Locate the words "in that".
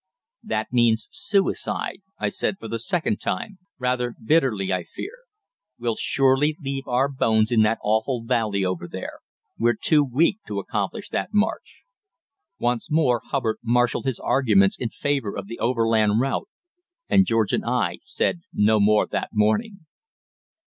7.51-7.77